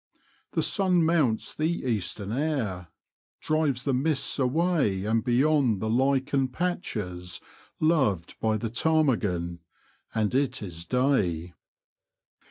[0.53, 2.87] The sun mounts the Eastern air,
[3.39, 7.39] drives the mists away and beyond the lichen patches
[7.79, 9.59] loved by the ptarmigan—
[10.15, 11.53] and it is day.